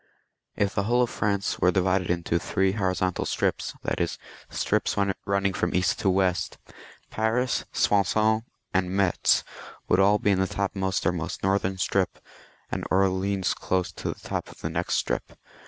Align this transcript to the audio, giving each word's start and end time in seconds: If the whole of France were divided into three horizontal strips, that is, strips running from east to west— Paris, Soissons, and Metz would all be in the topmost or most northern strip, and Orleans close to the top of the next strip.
If 0.55 0.73
the 0.73 0.85
whole 0.85 1.03
of 1.03 1.11
France 1.11 1.59
were 1.59 1.69
divided 1.71 2.09
into 2.09 2.39
three 2.39 2.71
horizontal 2.71 3.23
strips, 3.23 3.75
that 3.83 4.01
is, 4.01 4.17
strips 4.49 4.95
running 5.27 5.53
from 5.53 5.75
east 5.75 5.99
to 5.99 6.09
west— 6.09 6.57
Paris, 7.11 7.65
Soissons, 7.71 8.41
and 8.73 8.89
Metz 8.89 9.43
would 9.87 9.99
all 9.99 10.17
be 10.17 10.31
in 10.31 10.39
the 10.39 10.47
topmost 10.47 11.05
or 11.05 11.11
most 11.11 11.43
northern 11.43 11.77
strip, 11.77 12.17
and 12.71 12.83
Orleans 12.89 13.53
close 13.53 13.91
to 13.91 14.09
the 14.11 14.19
top 14.19 14.49
of 14.49 14.61
the 14.61 14.71
next 14.71 14.95
strip. 14.95 15.33